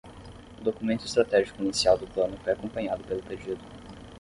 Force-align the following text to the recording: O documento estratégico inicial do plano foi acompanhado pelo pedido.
O 0.59 0.63
documento 0.63 1.05
estratégico 1.05 1.61
inicial 1.61 1.95
do 1.95 2.07
plano 2.07 2.35
foi 2.37 2.53
acompanhado 2.53 3.03
pelo 3.03 3.21
pedido. 3.21 3.63